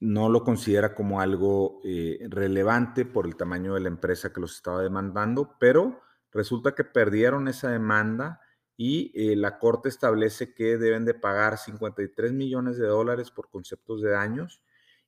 no 0.00 0.28
lo 0.28 0.44
considera 0.44 0.94
como 0.94 1.20
algo 1.20 1.80
relevante 2.28 3.04
por 3.04 3.26
el 3.26 3.36
tamaño 3.36 3.74
de 3.74 3.80
la 3.80 3.88
empresa 3.88 4.32
que 4.32 4.40
los 4.40 4.56
estaba 4.56 4.82
demandando, 4.82 5.56
pero 5.60 6.00
resulta 6.32 6.74
que 6.74 6.82
perdieron 6.82 7.46
esa 7.46 7.70
demanda 7.70 8.41
y 8.76 9.12
eh, 9.14 9.36
la 9.36 9.58
Corte 9.58 9.88
establece 9.88 10.54
que 10.54 10.78
deben 10.78 11.04
de 11.04 11.14
pagar 11.14 11.58
53 11.58 12.32
millones 12.32 12.78
de 12.78 12.86
dólares 12.86 13.30
por 13.30 13.50
conceptos 13.50 14.02
de 14.02 14.10
daños 14.10 14.62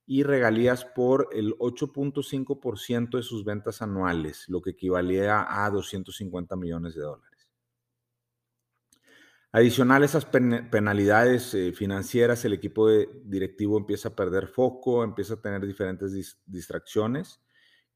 y 0.07 0.23
regalías 0.23 0.85
por 0.85 1.29
el 1.33 1.57
8.5% 1.59 3.17
de 3.17 3.23
sus 3.23 3.45
ventas 3.45 3.81
anuales, 3.81 4.45
lo 4.49 4.61
que 4.61 4.71
equivalía 4.71 5.65
a 5.65 5.71
250 5.71 6.57
millones 6.57 6.95
de 6.95 7.03
dólares. 7.03 7.31
Adicional 9.51 10.03
a 10.03 10.07
esas 10.07 10.27
penalidades 10.27 11.55
eh, 11.55 11.73
financieras, 11.73 12.45
el 12.45 12.55
equipo 12.55 12.89
directivo 12.89 13.79
empieza 13.79 14.09
a 14.09 14.17
perder 14.17 14.49
foco, 14.49 15.05
empieza 15.05 15.35
a 15.35 15.41
tener 15.41 15.65
diferentes 15.65 16.37
distracciones 16.45 17.41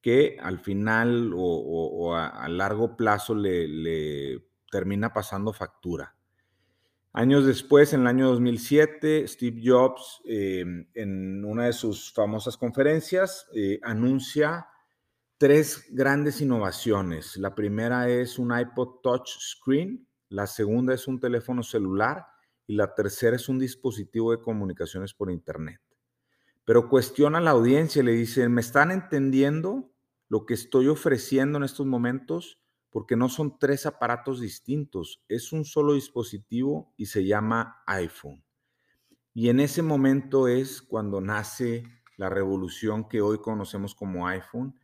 que 0.00 0.38
al 0.40 0.60
final 0.60 1.32
o, 1.34 2.14
a, 2.14 2.48
largo 2.48 2.96
plazo 2.96 3.34
le 3.34 4.47
termina 4.70 5.12
pasando 5.12 5.52
factura. 5.52 6.14
Años 7.12 7.46
después, 7.46 7.92
en 7.94 8.02
el 8.02 8.06
año 8.06 8.28
2007, 8.28 9.26
Steve 9.26 9.60
Jobs, 9.64 10.20
em, 10.24 10.86
en 10.94 11.44
una 11.44 11.66
de 11.66 11.72
sus 11.72 12.12
famosas 12.12 12.56
conferencias, 12.56 13.46
eh, 13.54 13.80
anuncia 13.82 14.68
tres 15.38 15.86
grandes 15.90 16.40
innovaciones. 16.40 17.36
La 17.36 17.54
primera 17.54 18.08
es 18.08 18.38
un 18.38 18.56
iPod 18.56 19.00
Touch 19.02 19.28
Screen, 19.38 20.06
la 20.28 20.46
segunda 20.46 20.94
es 20.94 21.08
un 21.08 21.18
teléfono 21.18 21.62
celular 21.62 22.26
y 22.66 22.74
la 22.74 22.94
tercera 22.94 23.36
es 23.36 23.48
un 23.48 23.58
dispositivo 23.58 24.30
de 24.30 24.42
comunicaciones 24.42 25.14
por 25.14 25.30
Internet. 25.30 25.80
Pero 26.64 26.90
cuestiona 26.90 27.38
a 27.38 27.40
la 27.40 27.52
audiencia 27.52 28.02
y 28.02 28.04
le 28.04 28.12
dice, 28.12 28.48
¿me 28.48 28.60
están 28.60 28.90
entendiendo 28.90 29.90
lo 30.28 30.44
que 30.44 30.52
estoy 30.52 30.88
ofreciendo 30.88 31.56
en 31.56 31.64
estos 31.64 31.86
momentos? 31.86 32.60
Porque 32.98 33.14
no 33.14 33.28
son 33.28 33.60
tres 33.60 33.86
aparatos 33.86 34.40
distintos, 34.40 35.22
es 35.28 35.52
un 35.52 35.64
solo 35.64 35.94
dispositivo 35.94 36.92
y 36.96 37.06
se 37.06 37.24
llama 37.24 37.80
iPhone. 37.86 38.42
Y 39.32 39.50
en 39.50 39.60
ese 39.60 39.82
momento 39.82 40.48
es 40.48 40.82
cuando 40.82 41.20
nace 41.20 41.84
la 42.16 42.28
revolución 42.28 43.08
que 43.08 43.20
hoy 43.20 43.38
conocemos 43.38 43.94
como 43.94 44.26
iPhone 44.26 44.76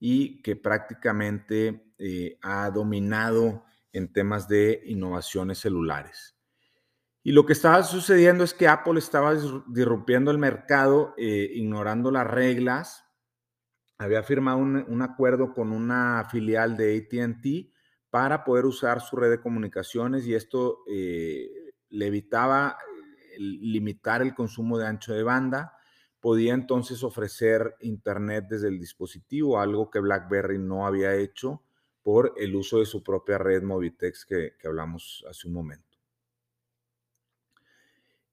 y 0.00 0.40
que 0.40 0.56
prácticamente 0.56 1.92
eh, 1.98 2.38
ha 2.40 2.70
dominado 2.70 3.64
en 3.92 4.14
temas 4.14 4.48
de 4.48 4.80
innovaciones 4.86 5.58
celulares. 5.58 6.38
Y 7.22 7.32
lo 7.32 7.44
que 7.44 7.52
estaba 7.52 7.82
sucediendo 7.82 8.44
es 8.44 8.54
que 8.54 8.66
Apple 8.66 8.98
estaba 8.98 9.34
disrumpiendo 9.66 10.30
el 10.30 10.38
mercado, 10.38 11.12
eh, 11.18 11.50
ignorando 11.52 12.10
las 12.10 12.26
reglas 12.26 13.04
había 13.98 14.22
firmado 14.22 14.58
un, 14.58 15.02
acuerdo 15.02 15.52
con 15.52 15.72
una 15.72 16.24
filial 16.30 16.76
de 16.76 16.96
ATT 16.96 17.74
para 18.10 18.44
poder 18.44 18.64
usar 18.64 19.00
su 19.00 19.16
red 19.16 19.30
de 19.30 19.40
comunicaciones 19.40 20.24
y 20.26 20.34
esto 20.34 20.78
eh, 20.88 21.72
le 21.90 22.06
evitaba 22.06 22.78
limitar 23.38 24.22
el 24.22 24.34
consumo 24.34 24.78
de 24.78 24.86
ancho 24.86 25.12
de 25.12 25.24
banda. 25.24 25.76
Podía 26.20 26.54
entonces 26.54 27.02
ofrecer 27.02 27.76
Internet 27.80 28.46
desde 28.48 28.68
el 28.68 28.78
dispositivo, 28.78 29.60
algo 29.60 29.90
que 29.90 30.00
BlackBerry 30.00 30.58
no 30.58 30.86
había 30.86 31.14
hecho 31.14 31.62
por 32.02 32.34
el 32.36 32.54
uso 32.54 32.78
de 32.78 32.86
su 32.86 33.02
propia 33.02 33.38
red 33.38 33.62
Movitex 33.62 34.24
que 34.24 34.52
hablamos 34.64 35.24
hace 35.28 35.48
un 35.48 35.54
momento. 35.54 35.87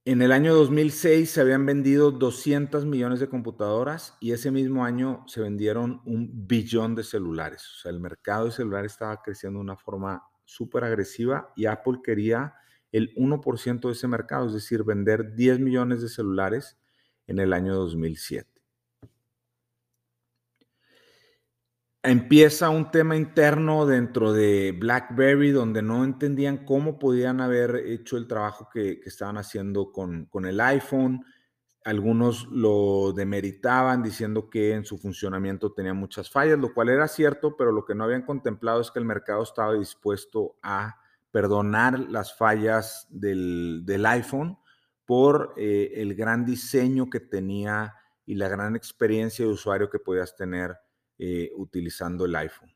En 0.07 0.21
el 0.21 0.31
año 0.31 0.53
2006 0.53 1.31
se 1.31 1.41
habían 1.41 1.65
vendido 1.65 2.11
200 2.11 2.85
millones 2.85 3.19
de 3.19 3.27
computadoras 3.27 4.15
y 4.19 4.33
ese 4.33 4.51
mismo 4.51 4.85
año 4.85 5.23
se 5.25 5.41
vendieron 5.41 6.03
un 6.05 6.47
billón 6.47 6.93
de 6.93 7.03
celulares. 7.03 7.67
O 7.71 7.81
sea, 7.81 7.89
el 7.91 7.99
mercado 7.99 8.45
de 8.45 8.51
celulares 8.51 8.91
estaba 8.91 9.23
creciendo 9.23 9.57
de 9.57 9.63
una 9.63 9.77
forma 9.77 10.21
súper 10.43 10.83
agresiva 10.83 11.51
y 11.55 11.65
Apple 11.65 12.01
quería 12.03 12.53
el 12.91 13.15
1% 13.15 13.87
de 13.87 13.93
ese 13.93 14.07
mercado, 14.07 14.45
es 14.45 14.53
decir, 14.53 14.83
vender 14.83 15.33
10 15.33 15.59
millones 15.59 16.03
de 16.03 16.09
celulares 16.09 16.77
en 17.25 17.39
el 17.39 17.51
año 17.51 17.73
2007. 17.73 18.54
Empieza 22.05 22.69
un 22.69 22.91
tema 22.91 23.15
interno 23.15 23.85
dentro 23.85 24.33
de 24.33 24.75
BlackBerry 24.77 25.51
donde 25.51 25.81
no 25.81 26.03
entendían 26.03 26.65
cómo 26.65 26.99
podían 26.99 27.41
haber 27.41 27.75
hecho 27.75 28.17
el 28.17 28.27
trabajo 28.27 28.69
que, 28.71 29.01
estaban 29.05 29.37
haciendo 29.37 29.91
con, 29.91 30.25
con, 30.25 30.45
el 30.45 30.59
iPhone. 30.61 31.25
Algunos 31.83 32.47
lo 32.47 33.13
demeritaban 33.13 34.03
diciendo 34.03 34.49
que 34.49 34.73
en 34.73 34.85
su 34.85 34.97
funcionamiento 34.97 35.73
tenía 35.73 35.93
muchas 35.93 36.29
fallas, 36.29 36.57
lo 36.57 36.73
cual 36.73 36.89
era 36.89 37.07
cierto, 37.07 37.55
pero 37.57 37.71
lo 37.71 37.85
que 37.85 37.95
no 37.95 38.03
habían 38.03 38.23
contemplado 38.23 38.81
es 38.81 38.91
que 38.91 38.99
el 38.99 39.05
mercado 39.05 39.43
estaba 39.43 39.73
dispuesto 39.73 40.55
a 40.61 40.99
perdonar 41.31 41.99
las 41.99 42.37
fallas 42.37 43.07
del, 43.09 43.81
del 43.85 44.05
iPhone 44.05 44.57
por 45.05 45.53
eh, 45.57 45.91
el 45.95 46.15
gran 46.15 46.45
diseño 46.45 47.09
que 47.09 47.19
tenía 47.19 47.93
y 48.25 48.35
la 48.35 48.47
gran 48.47 48.75
experiencia 48.75 49.45
de 49.45 49.51
usuario 49.51 49.89
que 49.89 49.99
podías 49.99 50.35
tener 50.35 50.75
eh, 51.17 51.51
utilizando 51.55 52.25
el 52.25 52.35
iPhone. 52.35 52.75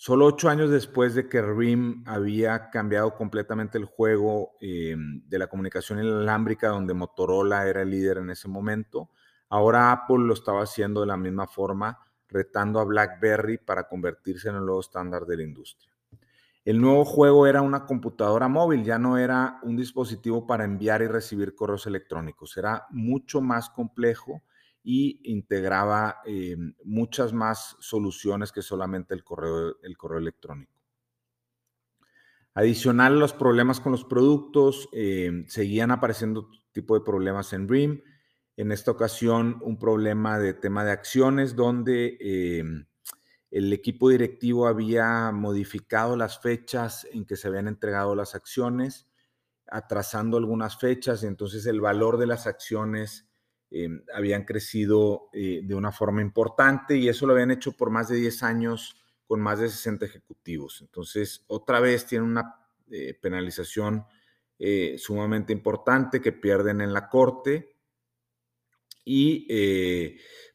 Solo 0.00 0.26
ocho 0.26 0.48
años 0.48 0.70
después 0.70 1.16
de 1.16 1.28
que 1.28 1.42
RIM 1.42 2.04
había 2.06 2.70
cambiado 2.70 3.16
completamente 3.16 3.78
el 3.78 3.84
juego 3.84 4.52
eh, 4.60 4.94
de 4.96 5.38
la 5.40 5.48
comunicación 5.48 5.98
inalámbrica, 5.98 6.68
donde 6.68 6.94
Motorola 6.94 7.66
era 7.66 7.82
el 7.82 7.90
líder 7.90 8.18
en 8.18 8.30
ese 8.30 8.46
momento, 8.46 9.10
ahora 9.48 9.90
Apple 9.90 10.20
lo 10.20 10.34
estaba 10.34 10.62
haciendo 10.62 11.00
de 11.00 11.08
la 11.08 11.16
misma 11.16 11.48
forma, 11.48 11.98
retando 12.28 12.78
a 12.78 12.84
BlackBerry 12.84 13.58
para 13.58 13.88
convertirse 13.88 14.50
en 14.50 14.54
el 14.54 14.66
nuevo 14.66 14.80
estándar 14.80 15.26
de 15.26 15.36
la 15.38 15.42
industria. 15.42 15.92
El 16.64 16.80
nuevo 16.80 17.04
juego 17.04 17.48
era 17.48 17.62
una 17.62 17.84
computadora 17.84 18.46
móvil, 18.46 18.84
ya 18.84 19.00
no 19.00 19.18
era 19.18 19.58
un 19.64 19.76
dispositivo 19.76 20.46
para 20.46 20.64
enviar 20.64 21.02
y 21.02 21.08
recibir 21.08 21.56
correos 21.56 21.88
electrónicos, 21.88 22.56
era 22.56 22.86
mucho 22.90 23.40
más 23.40 23.68
complejo 23.68 24.42
y 24.90 25.20
integraba 25.24 26.22
eh, 26.24 26.56
muchas 26.82 27.34
más 27.34 27.76
soluciones 27.78 28.52
que 28.52 28.62
solamente 28.62 29.12
el 29.12 29.22
correo, 29.22 29.76
el 29.82 29.98
correo 29.98 30.18
electrónico. 30.18 30.72
Adicional 32.54 33.12
a 33.12 33.16
los 33.16 33.34
problemas 33.34 33.80
con 33.80 33.92
los 33.92 34.06
productos, 34.06 34.88
eh, 34.94 35.44
seguían 35.46 35.90
apareciendo 35.90 36.48
tipo 36.72 36.98
de 36.98 37.04
problemas 37.04 37.52
en 37.52 37.68
RIM. 37.68 38.00
En 38.56 38.72
esta 38.72 38.90
ocasión, 38.90 39.58
un 39.60 39.78
problema 39.78 40.38
de 40.38 40.54
tema 40.54 40.86
de 40.86 40.92
acciones, 40.92 41.54
donde 41.54 42.16
eh, 42.18 42.64
el 43.50 43.72
equipo 43.74 44.08
directivo 44.08 44.68
había 44.68 45.32
modificado 45.32 46.16
las 46.16 46.40
fechas 46.40 47.06
en 47.12 47.26
que 47.26 47.36
se 47.36 47.48
habían 47.48 47.68
entregado 47.68 48.14
las 48.14 48.34
acciones, 48.34 49.06
atrasando 49.66 50.38
algunas 50.38 50.78
fechas, 50.78 51.22
y 51.22 51.26
entonces 51.26 51.66
el 51.66 51.82
valor 51.82 52.16
de 52.16 52.26
las 52.26 52.46
acciones 52.46 53.27
Em, 53.70 54.02
habían 54.14 54.44
crecido 54.44 55.28
eh, 55.30 55.60
de 55.62 55.74
una 55.74 55.92
forma 55.92 56.22
importante 56.22 56.96
y 56.96 57.08
eso 57.08 57.26
lo 57.26 57.34
habían 57.34 57.50
hecho 57.50 57.72
por 57.72 57.90
más 57.90 58.08
de 58.08 58.16
10 58.16 58.42
años 58.42 58.96
con 59.26 59.40
más 59.40 59.58
de 59.58 59.68
60 59.68 60.06
ejecutivos. 60.06 60.80
Entonces, 60.80 61.44
otra 61.48 61.78
vez 61.78 62.06
tienen 62.06 62.30
una 62.30 62.56
eh, 62.90 63.12
penalización 63.20 64.06
eh, 64.58 64.96
sumamente 64.98 65.52
importante 65.52 66.22
que 66.22 66.32
pierden 66.32 66.80
en 66.80 66.94
la 66.94 67.10
corte. 67.10 67.74
Y 69.04 69.46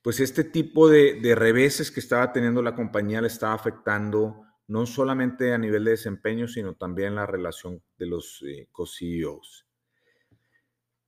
pues 0.04 0.19
este 0.19 0.43
tipo 0.43 0.88
de, 0.88 1.19
de, 1.19 1.34
reveses 1.34 1.89
que 1.89 1.99
estaba 1.99 2.32
teniendo 2.32 2.62
la 2.62 2.76
compañía 2.76 3.19
le 3.19 3.28
estaba 3.28 3.54
afectando 3.54 4.43
no 4.67 4.86
solamente 4.86 5.54
a 5.54 5.58
nivel 5.58 5.84
de 5.86 5.91
desempeño, 5.91 6.47
sino 6.47 6.76
también 6.76 7.15
la 7.15 7.26
relación 7.26 7.82
de 7.97 8.06
los 8.06 8.45
co-CEOs 8.71 9.65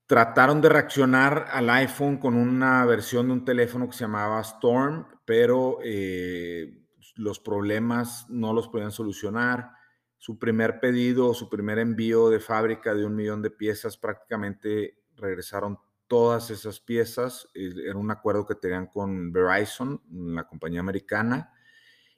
trataron 0.08 0.62
de 0.62 0.70
reaccionar 0.70 1.48
al 1.52 1.70
iPhone 1.70 2.18
con 2.18 2.36
una 2.36 2.86
versión 2.86 3.28
de 3.28 3.34
un 3.34 3.46
teléfono 3.46 3.88
que 3.88 3.96
se 3.96 4.04
llamaba 4.04 4.42
Storm, 4.42 5.08
pero 5.26 5.80
eh, 5.84 6.86
los 7.16 7.40
problemas 7.40 8.26
no 8.30 8.54
los 8.54 8.68
podían 8.68 8.92
solucionar. 8.92 9.72
Su 10.18 10.38
primer 10.38 10.80
pedido, 10.80 11.34
su 11.34 11.50
primer 11.50 11.80
envío 11.80 12.30
de 12.30 12.40
fábrica 12.40 12.94
de 12.94 13.06
un 13.06 13.16
millón 13.16 13.42
de 13.42 13.52
piezas, 13.52 13.98
prácticamente 13.98 15.00
regresaron 15.16 15.80
todas 16.08 16.52
esas 16.52 16.80
piezas. 16.80 17.48
Eh, 17.56 17.74
era 17.88 17.98
un 17.98 18.12
acuerdo 18.12 18.46
que 18.46 18.56
tenían 18.56 18.88
con 18.88 19.32
Verizon, 19.32 20.02
la 20.12 20.48
compañía 20.48 20.82
americana 20.82 21.52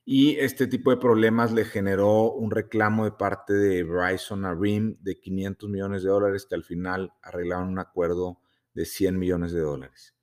y 0.09 0.37
este 0.39 0.67
tipo 0.67 0.89
de 0.89 0.95
problemas 0.95 1.51
le 1.51 1.65
generó 1.65 2.31
un 2.31 2.49
reclamo 2.49 3.03
de 3.03 3.11
parte 3.11 3.51
de 3.51 3.83
Verizon 3.83 4.45
a 4.45 4.53
RIM 4.53 4.95
de 5.01 5.19
500 5.19 5.69
millones 5.69 6.01
de 6.01 6.09
dólares 6.09 6.45
que 6.49 6.55
al 6.55 6.63
final 6.63 7.11
arreglaron 7.21 7.67
un 7.67 7.79
acuerdo 7.79 8.39
de 8.73 8.85
100 8.85 9.19
millones 9.19 9.51
de 9.51 9.59
dólares. 9.59 10.15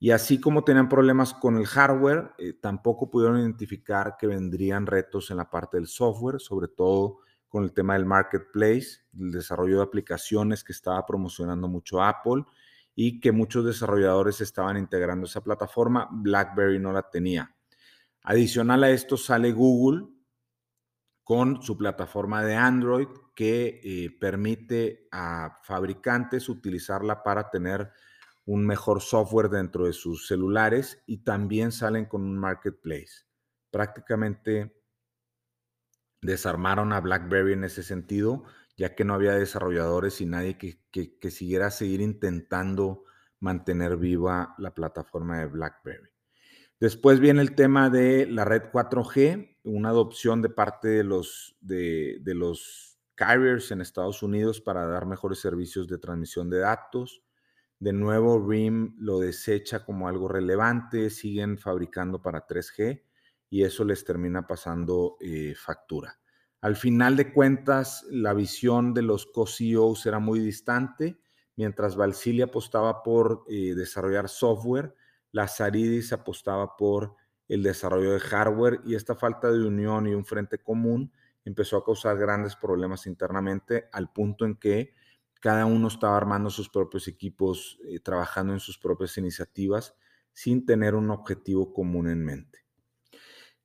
Y 0.00 0.10
así 0.10 0.40
como 0.40 0.64
tenían 0.64 0.88
problemas 0.88 1.32
con 1.32 1.58
el 1.58 1.66
hardware, 1.66 2.32
eh, 2.38 2.54
tampoco 2.54 3.08
pudieron 3.08 3.38
identificar 3.38 4.16
que 4.18 4.26
vendrían 4.26 4.84
retos 4.84 5.30
en 5.30 5.36
la 5.36 5.48
parte 5.48 5.76
del 5.76 5.86
software, 5.86 6.40
sobre 6.40 6.66
todo 6.66 7.18
con 7.48 7.62
el 7.62 7.72
tema 7.72 7.92
del 7.92 8.06
marketplace, 8.06 9.02
el 9.16 9.30
desarrollo 9.30 9.76
de 9.76 9.84
aplicaciones 9.84 10.64
que 10.64 10.72
estaba 10.72 11.06
promocionando 11.06 11.68
mucho 11.68 12.02
Apple 12.02 12.42
y 12.96 13.20
que 13.20 13.30
muchos 13.30 13.64
desarrolladores 13.64 14.40
estaban 14.40 14.76
integrando 14.76 15.26
esa 15.26 15.40
plataforma. 15.40 16.08
BlackBerry 16.10 16.80
no 16.80 16.90
la 16.90 17.08
tenía. 17.08 17.54
Adicional 18.22 18.84
a 18.84 18.90
esto 18.90 19.16
sale 19.16 19.52
Google 19.52 20.06
con 21.24 21.62
su 21.62 21.76
plataforma 21.78 22.44
de 22.44 22.56
Android 22.56 23.08
que 23.34 23.80
eh, 23.82 24.10
permite 24.20 25.08
a 25.10 25.60
fabricantes 25.62 26.48
utilizarla 26.48 27.22
para 27.22 27.50
tener 27.50 27.90
un 28.44 28.66
mejor 28.66 29.00
software 29.00 29.48
dentro 29.48 29.86
de 29.86 29.92
sus 29.92 30.26
celulares 30.26 31.02
y 31.06 31.18
también 31.18 31.72
salen 31.72 32.06
con 32.06 32.22
un 32.22 32.36
marketplace. 32.36 33.26
Prácticamente 33.70 34.76
desarmaron 36.20 36.92
a 36.92 37.00
BlackBerry 37.00 37.52
en 37.54 37.64
ese 37.64 37.82
sentido, 37.82 38.44
ya 38.76 38.94
que 38.94 39.04
no 39.04 39.14
había 39.14 39.32
desarrolladores 39.32 40.20
y 40.20 40.26
nadie 40.26 40.58
que, 40.58 40.80
que 40.90 41.30
siguiera 41.30 41.70
seguir 41.70 42.00
intentando 42.00 43.04
mantener 43.38 43.96
viva 43.96 44.54
la 44.58 44.74
plataforma 44.74 45.38
de 45.38 45.46
BlackBerry. 45.46 46.09
Después 46.80 47.20
viene 47.20 47.42
el 47.42 47.54
tema 47.54 47.90
de 47.90 48.26
la 48.26 48.46
red 48.46 48.70
4G, 48.72 49.58
una 49.64 49.90
adopción 49.90 50.40
de 50.40 50.48
parte 50.48 50.88
de 50.88 51.04
los, 51.04 51.54
de, 51.60 52.18
los 52.24 52.98
carriers 53.14 53.70
en 53.70 53.82
Estados 53.82 54.22
Unidos 54.22 54.62
para 54.62 54.86
dar 54.86 55.04
mejores 55.04 55.40
servicios 55.40 55.88
de 55.88 55.98
transmisión 55.98 56.48
de 56.48 56.60
datos. 56.60 57.22
De 57.78 57.92
nuevo, 57.92 58.48
RIM 58.48 58.94
lo 58.98 59.20
desecha 59.20 59.84
como 59.84 60.08
algo 60.08 60.26
relevante, 60.26 61.10
siguen 61.10 61.58
fabricando 61.58 62.22
para 62.22 62.46
3G 62.46 63.02
y 63.50 63.62
eso 63.64 63.84
les 63.84 64.02
termina 64.02 64.46
pasando 64.46 65.18
eh, 65.20 65.54
factura. 65.54 66.18
Al 66.62 66.76
final 66.76 67.14
de 67.14 67.30
cuentas, 67.30 68.06
la 68.10 68.32
visión 68.32 68.94
de 68.94 69.02
los 69.02 69.26
co-CEOs 69.26 70.06
era 70.06 70.18
muy 70.18 70.40
distante, 70.40 71.20
mientras 71.56 71.94
Valsilia 71.94 72.46
apostaba 72.46 73.02
por 73.02 73.44
eh, 73.50 73.74
desarrollar 73.74 74.30
software 74.30 74.94
la 75.32 75.48
Saridis 75.48 76.12
apostaba 76.12 76.76
por 76.76 77.16
el 77.48 77.62
desarrollo 77.62 78.12
de 78.12 78.20
hardware 78.20 78.80
y 78.84 78.94
esta 78.94 79.14
falta 79.14 79.50
de 79.50 79.66
unión 79.66 80.06
y 80.06 80.14
un 80.14 80.24
frente 80.24 80.58
común 80.58 81.12
empezó 81.44 81.76
a 81.76 81.84
causar 81.84 82.16
grandes 82.16 82.56
problemas 82.56 83.06
internamente 83.06 83.88
al 83.92 84.12
punto 84.12 84.44
en 84.44 84.56
que 84.56 84.94
cada 85.40 85.66
uno 85.66 85.88
estaba 85.88 86.16
armando 86.16 86.50
sus 86.50 86.68
propios 86.68 87.08
equipos, 87.08 87.78
eh, 87.88 87.98
trabajando 88.00 88.52
en 88.52 88.60
sus 88.60 88.78
propias 88.78 89.16
iniciativas 89.18 89.96
sin 90.32 90.64
tener 90.64 90.94
un 90.94 91.10
objetivo 91.10 91.72
común 91.72 92.08
en 92.08 92.24
mente. 92.24 92.60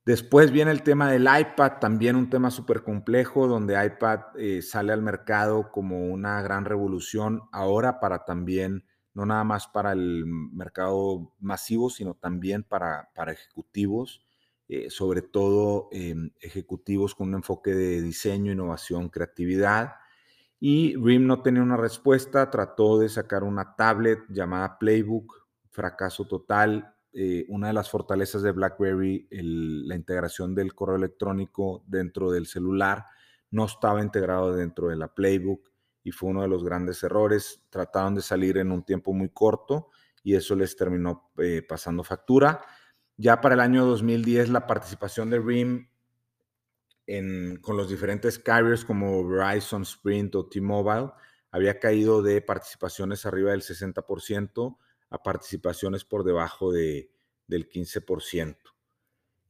Después 0.05 0.51
viene 0.51 0.71
el 0.71 0.83
tema 0.83 1.11
del 1.11 1.23
iPad, 1.23 1.79
también 1.79 2.15
un 2.15 2.29
tema 2.29 2.51
súper 2.51 2.83
complejo, 2.83 3.47
donde 3.47 3.83
iPad 3.83 4.19
eh, 4.37 4.61
sale 4.61 4.93
al 4.93 5.01
mercado 5.01 5.71
como 5.71 6.05
una 6.05 6.41
gran 6.41 6.65
revolución 6.65 7.41
ahora 7.51 7.99
para 7.99 8.23
también 8.23 8.85
no 9.15 9.25
nada 9.25 9.43
más 9.43 9.67
para 9.67 9.93
el 9.93 10.25
mercado 10.27 11.33
masivo, 11.39 11.89
sino 11.89 12.13
también 12.13 12.61
para, 12.63 13.09
para 13.15 13.31
ejecutivos 13.31 14.21
eh, 14.67 14.89
sobre 14.89 15.21
todo 15.21 15.89
em, 15.91 16.31
ejecutivos 16.39 17.13
con 17.13 17.27
un 17.29 17.35
enfoque 17.35 17.75
de 17.75 18.01
diseño, 18.01 18.51
innovación, 18.51 19.09
creatividad. 19.09 19.93
Y 20.59 20.95
RIM 20.95 21.27
no 21.27 21.43
tenía 21.43 21.61
una 21.61 21.77
respuesta, 21.77 22.49
trató 22.49 22.97
de 22.97 23.09
sacar 23.09 23.43
una 23.43 23.75
tablet 23.75 24.19
llamada 24.29 24.79
Playbook, 24.79 25.45
fracaso 25.69 26.27
total. 26.27 26.95
Eh, 27.13 27.45
una 27.49 27.67
de 27.67 27.73
las 27.73 27.91
fortalezas 27.91 28.41
de 28.41 28.51
BlackBerry, 28.53 29.27
la 29.29 29.95
integración 29.95 30.55
del 30.55 30.73
correo 30.73 30.95
electrónico 30.95 31.83
dentro 31.87 32.31
del 32.31 32.47
celular, 32.47 33.05
no 33.51 33.65
estaba 33.65 34.01
integrado 34.01 34.53
dentro 34.55 34.87
de 34.89 34.95
la 34.95 35.13
Playbook 35.13 35.71
y 36.05 36.11
fue 36.11 36.29
uno 36.29 36.43
de 36.43 36.47
los 36.47 36.63
grandes 36.63 37.03
errores. 37.03 37.65
Trataron 37.69 38.13
de 38.13 38.21
salir 38.21 38.59
en 38.59 38.71
un 38.71 38.85
tiempo 38.85 39.11
muy 39.11 39.29
corto 39.29 39.89
y 40.23 40.35
eso 40.35 40.55
les 40.55 40.75
terminó 40.75 41.31
eh, 41.39 41.63
pasando 41.67 42.03
factura. 42.03 42.61
Ya 43.17 43.41
para 43.41 43.55
el 43.55 43.59
año 43.59 43.85
2010 43.85 44.49
la 44.49 44.67
participación 44.67 45.31
de 45.31 45.39
RIM 45.39 45.89
con 47.61 47.75
los 47.75 47.89
diferentes 47.89 48.37
carriers 48.37 48.85
como 48.85 49.27
Verizon, 49.27 49.81
Sprint 49.81 50.35
o 50.35 50.47
T-Mobile 50.47 51.11
había 51.51 51.79
caído 51.79 52.21
de 52.21 52.41
participaciones 52.41 53.25
arriba 53.25 53.51
del 53.51 53.61
60% 53.61 54.77
a 55.09 55.23
participaciones 55.23 56.05
por 56.05 56.23
debajo 56.23 56.71
de, 56.71 57.11
del 57.47 57.67
15%. 57.67 58.57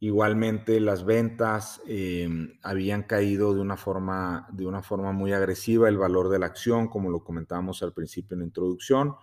Igualmente 0.05 0.79
las 0.79 1.03
ventas 1.03 1.81
em, 1.87 2.59
habían 2.61 3.01
caído 3.01 3.55
de 3.55 3.59
una, 3.59 3.75
forma, 3.75 4.47
de 4.51 4.67
una 4.67 4.83
forma 4.83 5.11
muy 5.13 5.33
agresiva, 5.33 5.89
el 5.89 5.97
valor 5.97 6.29
de 6.29 6.37
la 6.37 6.45
acción, 6.45 6.89
como 6.89 7.09
lo 7.09 7.23
comentábamos 7.23 7.81
al 7.81 7.91
principio 7.91 8.35
en 8.35 8.41
la 8.41 8.45
introducción, 8.45 9.15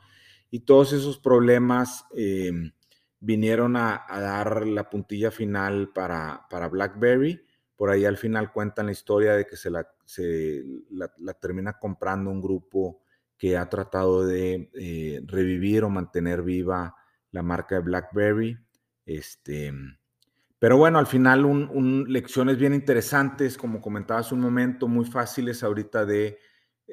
y 0.50 0.64
todos 0.64 0.92
esos 0.92 1.18
problemas 1.18 2.04
em, 2.16 2.72
vinieron 3.20 3.76
a, 3.76 4.06
dar 4.10 4.66
la 4.66 4.90
puntilla 4.90 5.30
final 5.30 5.92
para, 5.92 6.48
para, 6.50 6.68
BlackBerry. 6.68 7.40
Por 7.76 7.90
ahí 7.90 8.04
al 8.04 8.16
final 8.16 8.50
cuentan 8.52 8.86
la 8.86 8.92
historia 8.92 9.34
de 9.34 9.46
que 9.46 9.56
se 9.56 9.70
la, 9.70 9.86
se 10.04 10.64
la, 10.90 11.34
termina 11.34 11.78
comprando 11.78 12.28
un 12.28 12.42
grupo 12.42 13.04
que 13.38 13.56
ha 13.56 13.68
tratado 13.68 14.26
de 14.26 14.68
eh, 14.74 15.22
revivir 15.26 15.84
o 15.84 15.90
mantener 15.90 16.42
viva 16.42 16.96
la 17.30 17.42
marca 17.44 17.76
de 17.76 17.82
BlackBerry. 17.82 18.58
Este, 19.06 19.72
pero 20.62 20.76
bueno, 20.76 21.00
al 21.00 21.08
final 21.08 21.42
lecciones 22.06 22.56
bien 22.56 22.72
interesantes, 22.72 23.58
como 23.58 23.80
comentabas 23.80 24.30
un 24.30 24.38
momento, 24.38 24.86
muy 24.86 25.04
fáciles 25.04 25.64
ahorita 25.64 26.06
de 26.06 26.38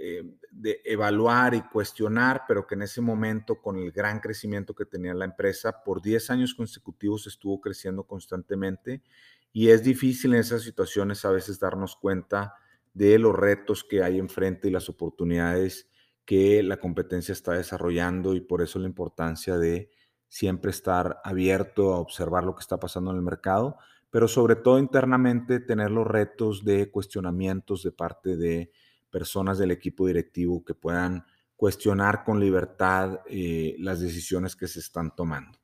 eh, 0.01 0.23
de 0.49 0.81
evaluar 0.85 1.53
y 1.53 1.61
cuestionar, 1.61 2.45
pero 2.47 2.65
que 2.65 2.75
en 2.75 2.83
ese 2.83 3.01
momento, 3.01 3.61
con 3.61 3.77
el 3.77 3.91
gran 3.91 4.21
crecimiento 4.21 4.73
que 4.73 4.85
tenía 4.85 5.13
la 5.13 5.25
empresa, 5.25 5.83
por 5.83 6.01
10 6.01 6.29
años 6.29 6.55
consecutivos 6.55 7.27
estuvo 7.27 7.59
creciendo 7.59 8.07
constantemente. 8.07 9.03
Y 9.51 9.69
es 9.69 9.83
difícil 9.83 10.33
en 10.33 10.39
esas 10.39 10.61
situaciones 10.61 11.25
a 11.25 11.31
veces 11.31 11.59
darnos 11.59 11.95
cuenta 11.95 12.55
de 12.93 13.19
los 13.19 13.35
retos 13.35 13.83
que 13.83 14.01
hay 14.01 14.17
enfrente 14.19 14.69
y 14.69 14.71
las 14.71 14.89
oportunidades 14.89 15.89
que 16.23 16.63
la 16.63 16.77
competencia 16.77 17.33
está 17.33 17.53
desarrollando 17.53 18.35
y 18.35 18.41
por 18.41 18.61
eso 18.61 18.79
la 18.79 18.87
importancia 18.87 19.57
de 19.57 19.91
siempre 20.29 20.71
estar 20.71 21.19
abierto 21.23 21.93
a 21.93 21.99
observar 21.99 22.45
lo 22.45 22.55
que 22.55 22.61
está 22.61 22.79
pasando 22.79 23.11
en 23.11 23.17
el 23.17 23.23
mercado, 23.23 23.77
pero 24.09 24.27
sobre 24.27 24.55
todo 24.55 24.79
internamente 24.79 25.59
tener 25.59 25.91
los 25.91 26.07
retos 26.07 26.63
de 26.63 26.89
cuestionamientos 26.89 27.83
de 27.83 27.91
parte 27.91 28.37
de 28.37 28.71
personas 29.09 29.57
del 29.57 29.71
equipo 29.71 30.07
directivo 30.07 30.63
que 30.63 30.75
puedan 30.75 31.25
cuestionar 31.55 32.23
con 32.23 32.39
libertad 32.39 33.19
eh, 33.27 33.75
las 33.79 33.99
decisiones 33.99 34.55
que 34.55 34.67
se 34.67 34.79
están 34.79 35.13
tomando. 35.15 35.59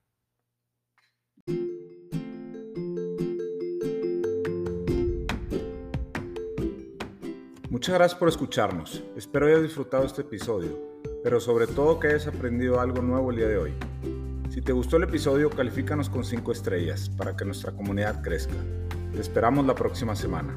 Muchas 7.69 7.95
gracias 7.95 8.19
por 8.19 8.29
escucharnos. 8.29 9.03
Espero 9.15 9.47
hayas 9.47 9.61
disfrutado 9.61 10.05
este 10.05 10.21
episodio, 10.21 11.01
pero 11.23 11.39
sobre 11.39 11.67
todo 11.67 11.99
que 11.99 12.07
hayas 12.07 12.25
aprendido 12.25 12.79
algo 12.79 13.01
nuevo 13.01 13.31
el 13.31 13.37
día 13.37 13.47
de 13.47 13.57
hoy. 13.57 13.73
Si 14.55 14.61
te 14.61 14.71
gustó 14.71 14.95
el 14.95 15.03
episodio, 15.03 15.49
califícanos 15.49 16.09
con 16.09 16.23
5 16.23 16.53
estrellas 16.53 17.09
para 17.09 17.35
que 17.35 17.43
nuestra 17.43 17.73
comunidad 17.73 18.23
crezca. 18.23 18.53
Te 19.11 19.19
esperamos 19.19 19.65
la 19.65 19.75
próxima 19.75 20.15
semana. 20.15 20.55